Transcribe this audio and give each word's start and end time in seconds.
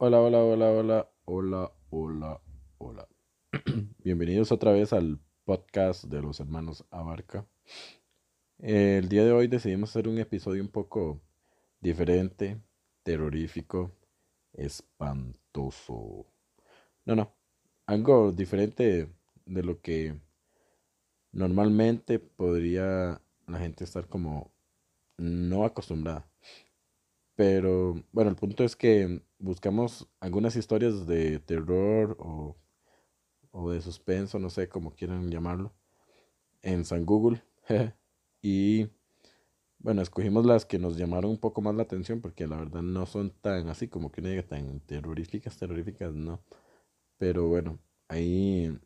Hola, 0.00 0.20
hola, 0.20 0.38
hola, 0.38 0.70
hola, 0.70 1.10
hola, 1.24 1.72
hola, 1.90 2.40
hola. 2.78 3.08
Bienvenidos 4.04 4.52
otra 4.52 4.70
vez 4.70 4.92
al 4.92 5.18
podcast 5.44 6.04
de 6.04 6.22
los 6.22 6.38
hermanos 6.38 6.84
Abarca. 6.92 7.48
El 8.60 9.08
día 9.08 9.24
de 9.24 9.32
hoy 9.32 9.48
decidimos 9.48 9.90
hacer 9.90 10.06
un 10.06 10.18
episodio 10.18 10.62
un 10.62 10.68
poco 10.68 11.20
diferente, 11.80 12.60
terrorífico, 13.02 13.90
espantoso. 14.52 16.26
No, 17.04 17.16
no, 17.16 17.34
algo 17.86 18.30
diferente 18.30 19.12
de 19.46 19.62
lo 19.64 19.80
que 19.80 20.20
normalmente 21.32 22.20
podría 22.20 23.20
la 23.48 23.58
gente 23.58 23.82
estar 23.82 24.06
como 24.06 24.52
no 25.16 25.64
acostumbrada. 25.64 26.30
Pero 27.38 27.94
bueno, 28.10 28.30
el 28.30 28.36
punto 28.36 28.64
es 28.64 28.74
que 28.74 29.22
buscamos 29.38 30.08
algunas 30.18 30.56
historias 30.56 31.06
de 31.06 31.38
terror 31.38 32.16
o, 32.18 32.56
de 33.70 33.80
suspenso, 33.80 34.40
no 34.40 34.50
sé 34.50 34.68
cómo 34.68 34.90
quieran 34.90 35.30
llamarlo, 35.30 35.72
en 36.62 36.84
San 36.84 37.06
Google. 37.06 37.44
y 38.42 38.88
bueno, 39.78 40.02
escogimos 40.02 40.46
las 40.46 40.66
que 40.66 40.80
nos 40.80 40.96
llamaron 40.96 41.30
un 41.30 41.38
poco 41.38 41.60
más 41.60 41.76
la 41.76 41.84
atención 41.84 42.20
porque 42.20 42.48
la 42.48 42.56
verdad 42.56 42.82
no 42.82 43.06
son 43.06 43.30
tan 43.30 43.68
así 43.68 43.86
como 43.86 44.10
que 44.10 44.20
uno 44.20 44.30
diga 44.30 44.42
tan 44.42 44.80
terroríficas, 44.80 45.56
terroríficas, 45.58 46.12
no. 46.14 46.42
Pero 47.18 47.46
bueno, 47.46 47.78
ahí 48.08 48.76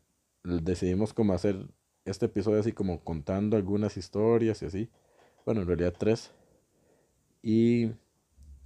decidimos 0.43 1.11
como 1.13 1.33
hacer 1.33 1.67
este 2.05 2.27
episodio 2.27 2.59
así 2.59 2.71
como 2.71 3.03
contando 3.03 3.57
algunas 3.57 3.97
historias 3.97 4.61
y 4.61 4.67
así. 4.67 4.89
Bueno, 5.43 5.61
en 5.61 5.67
realidad 5.67 5.95
tres. 5.97 6.31
Y 7.41 7.91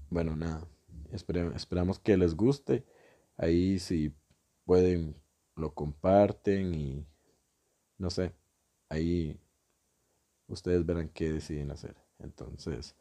bueno, 0.09 0.35
nada. 0.35 0.67
esperamos 1.11 1.99
que 1.99 2.17
les 2.17 2.35
guste. 2.35 2.85
Ahí 3.37 3.79
si 3.79 4.13
pueden 4.65 5.15
lo 5.55 5.73
comparten 5.73 6.73
y 6.73 7.05
no 7.97 8.09
sé. 8.09 8.33
Ahí 8.89 9.39
ustedes 10.47 10.85
verán 10.85 11.09
qué 11.09 11.31
deciden 11.31 11.71
hacer. 11.71 11.95
Entonces, 12.19 12.95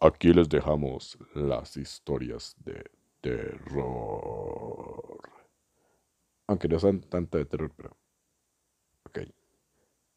aquí 0.00 0.32
les 0.32 0.48
dejamos 0.48 1.18
las 1.34 1.76
historias 1.76 2.56
de 2.64 2.84
terror. 3.20 5.18
Aunque 6.46 6.68
no 6.68 6.78
son 6.78 7.00
tanto 7.00 7.36
de 7.36 7.44
terror, 7.44 7.72
pero... 7.76 7.96
Ok. 9.06 9.20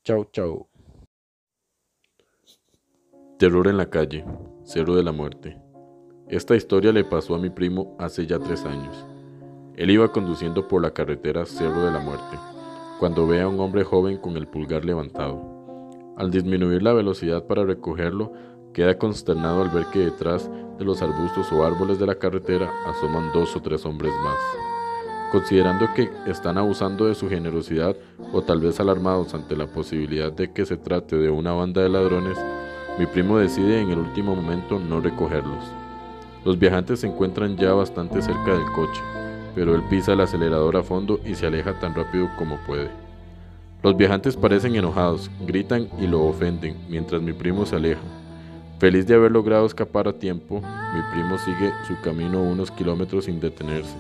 Chau, 0.04 0.26
chau. 0.32 0.70
Terror 3.38 3.68
en 3.68 3.78
la 3.78 3.90
calle, 3.90 4.24
Cero 4.64 4.96
de 4.96 5.04
la 5.04 5.12
muerte. 5.12 5.71
Esta 6.32 6.56
historia 6.56 6.94
le 6.94 7.04
pasó 7.04 7.36
a 7.36 7.38
mi 7.38 7.50
primo 7.50 7.94
hace 8.00 8.26
ya 8.26 8.40
tres 8.40 8.64
años. 8.64 9.06
Él 9.76 9.90
iba 9.90 10.14
conduciendo 10.14 10.66
por 10.66 10.82
la 10.82 10.92
carretera 10.92 11.46
Cerro 11.46 11.84
de 11.84 11.92
la 11.92 12.00
Muerte, 12.00 12.38
cuando 13.02 13.28
ve 13.28 13.42
a 13.42 13.50
un 13.50 13.60
hombre 13.60 13.84
joven 13.84 14.18
con 14.18 14.38
el 14.38 14.48
pulgar 14.48 14.86
levantado. 14.86 15.42
Al 16.16 16.32
disminuir 16.32 16.84
la 16.84 16.94
velocidad 16.94 17.44
para 17.48 17.66
recogerlo, 17.66 18.32
queda 18.74 18.98
consternado 18.98 19.62
al 19.62 19.72
ver 19.72 19.88
que 19.92 20.00
detrás 20.00 20.50
de 20.80 20.86
los 20.86 21.02
arbustos 21.02 21.52
o 21.52 21.66
árboles 21.66 22.00
de 22.00 22.06
la 22.08 22.16
carretera 22.16 22.72
asoman 22.86 23.34
dos 23.34 23.54
o 23.58 23.62
tres 23.62 23.86
hombres 23.86 24.14
más. 24.24 24.40
Considerando 25.34 25.94
que 25.94 26.10
están 26.28 26.58
abusando 26.58 27.08
de 27.08 27.16
su 27.16 27.28
generosidad 27.28 27.98
o 28.32 28.42
tal 28.42 28.62
vez 28.62 28.80
alarmados 28.80 29.34
ante 29.34 29.58
la 29.58 29.68
posibilidad 29.68 30.32
de 30.32 30.54
que 30.54 30.66
se 30.66 30.78
trate 30.78 31.18
de 31.18 31.30
una 31.30 31.52
banda 31.52 31.82
de 31.82 31.90
ladrones, 31.90 32.38
mi 32.98 33.06
primo 33.06 33.38
decide 33.38 33.82
en 33.82 33.90
el 33.90 34.00
último 34.00 34.34
momento 34.34 34.80
no 34.80 35.02
recogerlos. 35.02 35.81
Los 36.44 36.58
viajantes 36.58 37.02
se 37.02 37.08
encuentran 37.08 37.56
ya 37.56 37.74
bastante 37.74 38.22
cerca 38.22 38.54
del 38.54 38.72
coche, 38.74 39.02
pero 39.54 39.76
él 39.76 39.84
pisa 39.90 40.14
el 40.14 40.22
acelerador 40.22 40.76
a 40.76 40.84
fondo 40.84 41.20
y 41.24 41.36
se 41.36 41.46
aleja 41.46 41.80
tan 41.80 41.94
rápido 41.94 42.30
como 42.38 42.58
puede. 42.66 42.90
Los 43.84 43.96
viajantes 43.96 44.36
parecen 44.36 44.76
enojados, 44.76 45.30
gritan 45.46 45.88
y 46.00 46.08
lo 46.08 46.24
ofenden, 46.24 46.78
mientras 46.90 47.22
mi 47.22 47.34
primo 47.34 47.66
se 47.66 47.76
aleja. 47.76 48.02
Feliz 48.80 49.06
de 49.06 49.14
haber 49.14 49.32
logrado 49.32 49.68
escapar 49.68 50.08
a 50.08 50.14
tiempo, 50.14 50.56
mi 50.56 51.02
primo 51.14 51.38
sigue 51.38 51.72
su 51.88 51.94
camino 52.02 52.42
unos 52.42 52.72
kilómetros 52.72 53.26
sin 53.26 53.40
detenerse. 53.40 53.96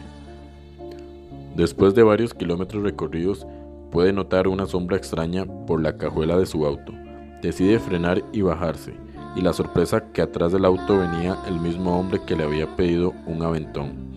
Después 1.56 1.94
de 1.94 2.02
varios 2.02 2.34
kilómetros 2.34 2.81
recorridos, 2.81 3.46
puede 3.91 4.13
notar 4.13 4.47
una 4.47 4.66
sombra 4.66 4.97
extraña 4.97 5.46
por 5.68 5.81
la 5.81 5.97
cajuela 5.97 6.38
de 6.38 6.47
su 6.47 6.66
auto. 6.66 6.94
Decide 7.41 7.79
frenar 7.79 8.23
y 8.31 8.41
bajarse, 8.41 8.94
y 9.36 9.42
la 9.42 9.53
sorpresa 9.53 10.12
que 10.12 10.22
atrás 10.22 10.52
del 10.52 10.66
auto 10.66 10.97
venía 10.97 11.38
el 11.47 11.59
mismo 11.59 12.00
hombre 12.00 12.22
que 12.25 12.36
le 12.36 12.44
había 12.44 12.75
pedido 12.75 13.14
un 13.25 13.42
aventón. 13.44 14.12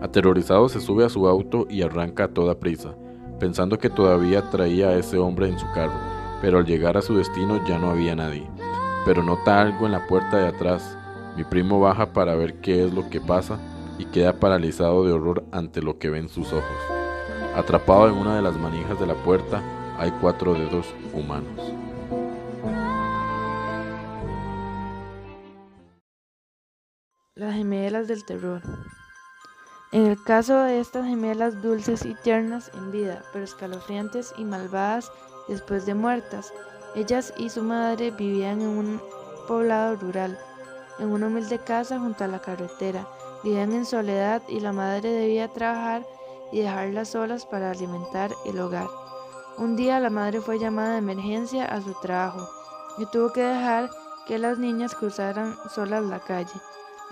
Aterrorizado 0.00 0.68
se 0.68 0.80
sube 0.80 1.04
a 1.04 1.08
su 1.08 1.26
auto 1.28 1.66
y 1.68 1.82
arranca 1.82 2.24
a 2.24 2.28
toda 2.28 2.58
prisa, 2.58 2.94
pensando 3.38 3.78
que 3.78 3.90
todavía 3.90 4.50
traía 4.50 4.88
a 4.88 4.96
ese 4.96 5.18
hombre 5.18 5.48
en 5.48 5.58
su 5.58 5.66
carro, 5.72 5.94
pero 6.40 6.58
al 6.58 6.66
llegar 6.66 6.96
a 6.96 7.02
su 7.02 7.16
destino 7.16 7.64
ya 7.66 7.78
no 7.78 7.90
había 7.90 8.16
nadie. 8.16 8.46
Pero 9.04 9.22
nota 9.22 9.60
algo 9.60 9.86
en 9.86 9.92
la 9.92 10.06
puerta 10.06 10.38
de 10.38 10.48
atrás. 10.48 10.96
Mi 11.36 11.44
primo 11.44 11.80
baja 11.80 12.12
para 12.12 12.34
ver 12.34 12.60
qué 12.60 12.84
es 12.84 12.92
lo 12.92 13.08
que 13.08 13.20
pasa 13.20 13.58
y 13.98 14.04
queda 14.06 14.34
paralizado 14.34 15.04
de 15.04 15.12
horror 15.12 15.44
ante 15.50 15.82
lo 15.82 15.98
que 15.98 16.10
ven 16.10 16.28
sus 16.28 16.52
ojos. 16.52 16.64
Atrapado 17.56 18.08
en 18.08 18.14
una 18.14 18.36
de 18.36 18.42
las 18.42 18.56
manijas 18.56 18.98
de 18.98 19.06
la 19.06 19.14
puerta 19.14 19.62
hay 19.98 20.10
cuatro 20.20 20.54
dedos 20.54 20.86
humanos. 21.12 21.81
Las 27.34 27.54
gemelas 27.54 28.08
del 28.08 28.26
terror. 28.26 28.60
En 29.90 30.04
el 30.04 30.22
caso 30.22 30.64
de 30.64 30.80
estas 30.80 31.06
gemelas 31.06 31.62
dulces 31.62 32.04
y 32.04 32.14
tiernas 32.14 32.70
en 32.74 32.90
vida, 32.90 33.22
pero 33.32 33.42
escalofriantes 33.42 34.34
y 34.36 34.44
malvadas 34.44 35.10
después 35.48 35.86
de 35.86 35.94
muertas, 35.94 36.52
ellas 36.94 37.32
y 37.38 37.48
su 37.48 37.62
madre 37.62 38.10
vivían 38.10 38.60
en 38.60 38.68
un 38.68 39.02
poblado 39.48 39.96
rural, 39.96 40.38
en 40.98 41.08
una 41.08 41.28
humilde 41.28 41.58
casa 41.58 41.98
junto 41.98 42.22
a 42.22 42.28
la 42.28 42.42
carretera. 42.42 43.08
Vivían 43.42 43.72
en 43.72 43.86
soledad 43.86 44.42
y 44.46 44.60
la 44.60 44.74
madre 44.74 45.10
debía 45.10 45.48
trabajar 45.48 46.06
y 46.52 46.60
dejarlas 46.60 47.08
solas 47.08 47.46
para 47.46 47.70
alimentar 47.70 48.30
el 48.44 48.60
hogar. 48.60 48.88
Un 49.56 49.74
día 49.74 50.00
la 50.00 50.10
madre 50.10 50.42
fue 50.42 50.58
llamada 50.58 50.92
de 50.92 50.98
emergencia 50.98 51.64
a 51.64 51.80
su 51.80 51.98
trabajo 52.02 52.46
y 52.98 53.06
tuvo 53.06 53.32
que 53.32 53.42
dejar 53.42 53.88
que 54.26 54.36
las 54.36 54.58
niñas 54.58 54.94
cruzaran 54.94 55.56
solas 55.70 56.04
la 56.04 56.20
calle 56.20 56.52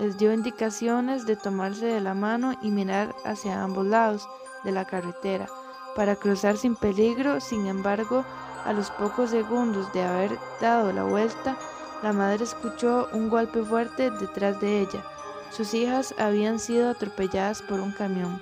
les 0.00 0.16
dio 0.16 0.32
indicaciones 0.32 1.26
de 1.26 1.36
tomarse 1.36 1.84
de 1.84 2.00
la 2.00 2.14
mano 2.14 2.54
y 2.62 2.70
mirar 2.70 3.14
hacia 3.24 3.62
ambos 3.62 3.86
lados 3.86 4.26
de 4.64 4.72
la 4.72 4.86
carretera 4.86 5.46
para 5.94 6.16
cruzar 6.16 6.56
sin 6.56 6.74
peligro. 6.74 7.40
Sin 7.40 7.66
embargo, 7.66 8.24
a 8.64 8.72
los 8.72 8.90
pocos 8.92 9.30
segundos 9.30 9.92
de 9.92 10.02
haber 10.02 10.38
dado 10.60 10.92
la 10.92 11.04
vuelta, 11.04 11.56
la 12.02 12.14
madre 12.14 12.44
escuchó 12.44 13.08
un 13.12 13.28
golpe 13.28 13.62
fuerte 13.62 14.10
detrás 14.10 14.58
de 14.60 14.80
ella. 14.80 15.04
Sus 15.50 15.74
hijas 15.74 16.14
habían 16.18 16.58
sido 16.58 16.90
atropelladas 16.90 17.60
por 17.60 17.80
un 17.80 17.92
camión. 17.92 18.40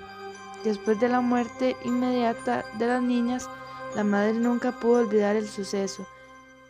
Después 0.63 0.99
de 1.01 1.09
la 1.09 1.19
muerte 1.19 1.75
inmediata 1.83 2.63
de 2.77 2.87
las 2.87 3.01
niñas, 3.01 3.49
la 3.95 4.05
madre 4.05 4.33
nunca 4.33 4.71
pudo 4.71 5.01
olvidar 5.01 5.35
el 5.35 5.47
suceso 5.47 6.07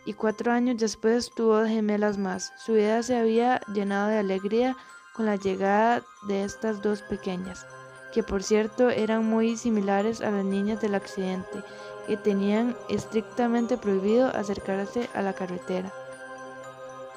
y 0.04 0.14
cuatro 0.14 0.52
años 0.52 0.78
después 0.78 1.30
tuvo 1.30 1.64
gemelas 1.64 2.18
más. 2.18 2.52
Su 2.56 2.72
vida 2.74 3.02
se 3.02 3.16
había 3.16 3.60
llenado 3.72 4.08
de 4.08 4.18
alegría 4.18 4.76
con 5.14 5.26
la 5.26 5.36
llegada 5.36 6.02
de 6.22 6.44
estas 6.44 6.82
dos 6.82 7.02
pequeñas, 7.02 7.66
que 8.12 8.22
por 8.22 8.42
cierto 8.42 8.90
eran 8.90 9.24
muy 9.24 9.56
similares 9.56 10.20
a 10.20 10.30
las 10.30 10.44
niñas 10.44 10.80
del 10.80 10.94
accidente, 10.94 11.62
que 12.06 12.16
tenían 12.16 12.76
estrictamente 12.88 13.76
prohibido 13.76 14.28
acercarse 14.28 15.08
a 15.14 15.22
la 15.22 15.32
carretera. 15.32 15.92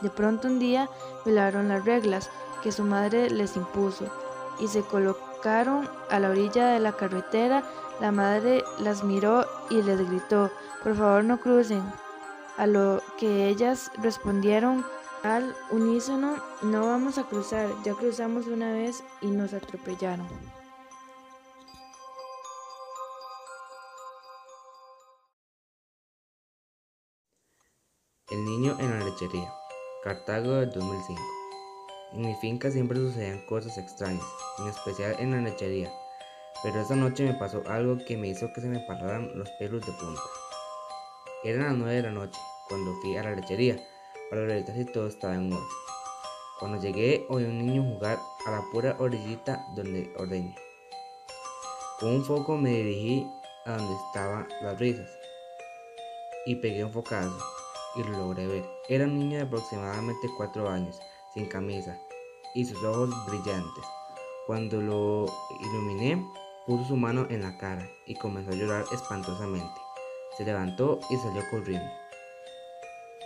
De 0.01 0.09
pronto 0.09 0.47
un 0.47 0.59
día 0.59 0.89
violaron 1.25 1.69
las 1.69 1.86
reglas 1.86 2.29
que 2.62 2.71
su 2.71 2.83
madre 2.83 3.29
les 3.29 3.56
impuso 3.56 4.06
y 4.59 4.68
se 4.68 4.81
colocaron 4.81 5.89
a 6.09 6.19
la 6.19 6.29
orilla 6.29 6.68
de 6.68 6.79
la 6.79 6.94
carretera. 6.94 7.63
La 8.00 8.12
madre 8.12 8.63
las 8.79 9.03
miró 9.03 9.45
y 9.69 9.81
les 9.81 10.06
gritó, 10.07 10.51
por 10.83 10.95
favor 10.95 11.24
no 11.24 11.39
crucen, 11.39 11.83
a 12.57 12.67
lo 12.67 13.01
que 13.17 13.47
ellas 13.47 13.91
respondieron 14.01 14.85
al 15.23 15.55
unísono, 15.71 16.35
no 16.61 16.88
vamos 16.88 17.17
a 17.17 17.23
cruzar, 17.23 17.69
ya 17.83 17.94
cruzamos 17.94 18.47
una 18.47 18.73
vez 18.73 19.03
y 19.21 19.27
nos 19.27 19.53
atropellaron. 19.53 20.27
El 28.29 28.45
niño 28.45 28.75
en 28.79 28.89
la 28.89 29.05
lechería, 29.05 29.53
Cartago 30.03 30.53
del 30.53 30.71
2005. 30.71 31.21
En 32.13 32.21
mi 32.21 32.35
finca 32.35 32.69
siempre 32.71 32.97
sucedían 32.97 33.45
cosas 33.45 33.77
extrañas, 33.77 34.25
en 34.59 34.67
especial 34.67 35.15
en 35.19 35.31
la 35.31 35.41
lechería, 35.41 35.91
pero 36.63 36.81
esa 36.81 36.95
noche 36.95 37.25
me 37.25 37.33
pasó 37.35 37.63
algo 37.67 37.97
que 38.05 38.17
me 38.17 38.29
hizo 38.29 38.51
que 38.53 38.61
se 38.61 38.67
me 38.67 38.79
pararan 38.81 39.38
los 39.38 39.50
pelos 39.59 39.85
de 39.85 39.91
punta. 39.94 40.21
Eran 41.45 41.63
las 41.63 41.75
9 41.75 41.95
de 41.95 42.01
la 42.04 42.12
noche 42.12 42.40
cuando 42.69 42.94
fui 43.01 43.18
a 43.18 43.24
la 43.24 43.36
lechería 43.36 43.78
para 44.30 44.44
ver 44.44 44.66
si 44.66 44.86
todo 44.86 45.07
estaba 45.07 45.36
en 45.36 45.51
orden. 45.51 45.68
Cuando 46.57 46.81
llegué, 46.81 47.25
oí 47.30 47.44
un 47.44 47.57
niño 47.57 47.84
jugar 47.84 48.18
a 48.45 48.51
la 48.51 48.63
pura 48.72 48.95
orillita 48.98 49.66
donde 49.75 50.13
ordeñé. 50.18 50.56
Con 52.00 52.16
un 52.16 52.24
foco 52.24 52.56
me 52.56 52.69
dirigí 52.69 53.28
a 53.66 53.75
donde 53.75 53.94
estaban 54.07 54.48
las 54.62 54.80
risas 54.80 55.10
y 56.45 56.56
pegué 56.56 56.86
un 56.86 56.94
focazo 56.94 57.38
y 57.96 58.04
lo 58.04 58.12
logré 58.12 58.48
ver. 58.48 58.66
Era 58.88 59.04
un 59.04 59.19
niño 59.19 59.38
de 59.38 59.44
aproximadamente 59.44 60.30
4 60.38 60.69
años, 60.69 60.98
sin 61.34 61.46
camisa 61.48 62.00
y 62.56 62.63
sus 62.63 62.81
ojos 62.84 63.10
brillantes. 63.25 63.84
Cuando 64.48 64.81
lo 64.81 65.25
iluminé, 65.60 66.25
puso 66.66 66.86
su 66.86 66.96
mano 66.96 67.28
en 67.30 67.42
la 67.42 67.57
cara 67.57 67.86
y 68.06 68.16
comenzó 68.16 68.51
a 68.51 68.56
llorar 68.56 68.86
espantosamente. 68.94 69.82
Se 70.38 70.45
levantó 70.45 71.00
y 71.09 71.18
salió 71.18 71.41
corriendo. 71.51 71.91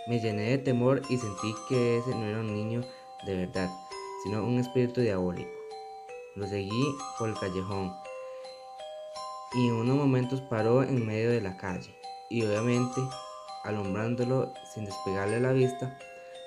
Me 0.06 0.20
llené 0.20 0.50
de 0.50 0.58
temor 0.58 1.02
y 1.08 1.18
sentí 1.18 1.54
que 1.68 1.98
ese 1.98 2.10
no 2.14 2.24
era 2.24 2.40
un 2.40 2.54
niño 2.54 2.82
de 3.26 3.36
verdad, 3.36 3.70
sino 4.22 4.44
un 4.44 4.58
espíritu 4.58 5.00
diabólico. 5.00 5.50
Lo 6.34 6.46
seguí 6.46 6.96
por 7.18 7.28
el 7.28 7.34
callejón 7.34 7.92
y 9.54 9.68
en 9.68 9.74
unos 9.74 9.96
momentos 9.96 10.40
paró 10.42 10.82
en 10.82 11.06
medio 11.06 11.30
de 11.30 11.40
la 11.40 11.56
calle 11.56 11.94
y 12.28 12.44
obviamente, 12.44 13.00
alumbrándolo 13.64 14.52
sin 14.74 14.84
despegarle 14.84 15.40
la 15.40 15.52
vista, 15.52 15.98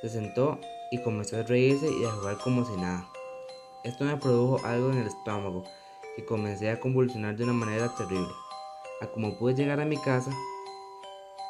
se 0.02 0.10
sentó 0.10 0.60
y 0.92 1.02
comenzó 1.02 1.38
a 1.38 1.44
reírse 1.44 1.92
y 1.92 2.06
a 2.06 2.12
jugar 2.12 2.38
como 2.38 2.66
si 2.66 2.74
nada. 2.74 3.08
Esto 3.84 4.04
me 4.04 4.18
produjo 4.18 4.64
algo 4.66 4.92
en 4.92 5.00
el 5.00 5.08
estómago 5.08 5.64
y 6.18 6.22
comencé 6.24 6.70
a 6.70 6.80
convulsionar 6.80 7.36
de 7.36 7.44
una 7.46 7.54
manera 7.54 7.90
terrible. 7.96 8.32
Como 9.10 9.38
pude 9.38 9.56
llegar 9.56 9.80
a 9.82 9.86
mi 9.86 9.98
casa, 9.98 10.32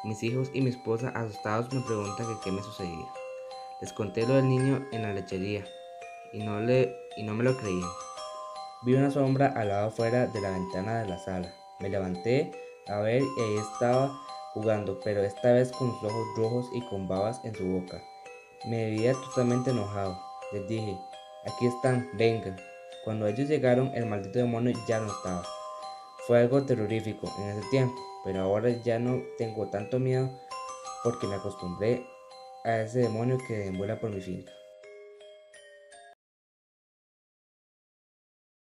mis 0.04 0.22
hijos 0.22 0.50
y 0.52 0.62
mi 0.62 0.70
esposa 0.70 1.10
asustados 1.10 1.72
me 1.72 1.80
preguntan 1.82 2.26
qué 2.42 2.50
me 2.50 2.62
sucedía. 2.62 3.06
Les 3.80 3.92
conté 3.92 4.26
lo 4.26 4.34
del 4.34 4.48
niño 4.48 4.84
en 4.90 5.02
la 5.02 5.12
lechería 5.12 5.64
y 6.32 6.42
no, 6.42 6.60
le, 6.60 6.96
y 7.16 7.22
no 7.22 7.34
me 7.34 7.44
lo 7.44 7.56
creían. 7.56 7.88
Vi 8.82 8.94
una 8.94 9.10
sombra 9.10 9.48
al 9.54 9.68
lado 9.68 9.88
afuera 9.88 10.26
de 10.26 10.40
la 10.40 10.50
ventana 10.50 11.02
de 11.02 11.08
la 11.08 11.18
sala. 11.18 11.54
Me 11.78 11.88
levanté 11.88 12.50
a 12.88 12.98
ver 12.98 13.22
y 13.22 13.40
ahí 13.40 13.56
estaba 13.58 14.10
jugando, 14.54 14.98
pero 15.04 15.22
esta 15.22 15.52
vez 15.52 15.70
con 15.72 15.92
sus 15.92 16.10
ojos 16.10 16.26
rojos 16.36 16.70
y 16.72 16.80
con 16.88 17.06
babas 17.06 17.40
en 17.44 17.54
su 17.54 17.64
boca. 17.64 18.02
Me 18.64 18.86
veía 18.86 19.12
totalmente 19.12 19.70
enojado. 19.70 20.18
Les 20.52 20.66
dije, 20.66 20.98
aquí 21.46 21.66
están, 21.66 22.08
vengan. 22.14 22.56
Cuando 23.04 23.26
ellos 23.26 23.48
llegaron, 23.48 23.92
el 23.94 24.06
maldito 24.06 24.38
demonio 24.38 24.76
ya 24.88 24.98
no 24.98 25.12
estaba. 25.12 25.42
Fue 26.26 26.38
algo 26.38 26.62
terrorífico 26.64 27.28
en 27.38 27.48
ese 27.48 27.68
tiempo, 27.70 28.00
pero 28.24 28.42
ahora 28.42 28.70
ya 28.84 28.98
no 29.00 29.22
tengo 29.38 29.68
tanto 29.70 29.98
miedo 29.98 30.30
porque 31.02 31.26
me 31.26 31.34
acostumbré 31.34 32.06
a 32.64 32.82
ese 32.82 33.00
demonio 33.00 33.38
que 33.48 33.54
deambula 33.54 33.98
por 33.98 34.10
mi 34.10 34.20
finca. 34.20 34.52